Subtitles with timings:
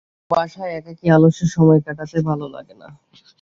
[0.03, 2.87] এমনিতেও বাসায় একাকী আলসে সময় কাটাতে ভালো লাগে না।